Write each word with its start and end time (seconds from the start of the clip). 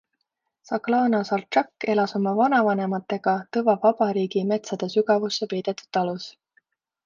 Saglana 0.69 1.19
Saltšak 1.29 1.85
elas 1.95 2.15
oma 2.21 2.33
vanavanematega 2.41 3.35
Tõva 3.59 3.77
Vabariigi 3.87 4.45
metsade 4.55 4.93
sügavusse 4.97 5.53
peidetud 5.57 5.97
talus. 6.01 6.31